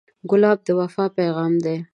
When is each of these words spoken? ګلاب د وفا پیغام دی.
ګلاب 0.29 0.57
د 0.65 0.67
وفا 0.79 1.05
پیغام 1.17 1.53
دی. 1.63 1.77